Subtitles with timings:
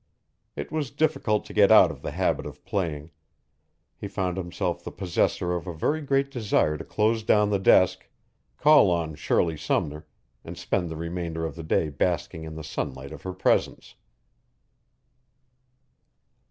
[0.55, 3.11] It was difficult to get out of the habit of playing;
[3.95, 8.07] he found himself the possessor of a very great desire to close down the desk,
[8.57, 10.07] call on Shirley Sumner,
[10.43, 13.93] and spend the remainder of the day basking in the sunlight of her presence.